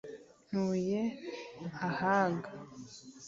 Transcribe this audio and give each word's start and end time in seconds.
ntuye 0.49 1.01
ahaga 1.87 2.49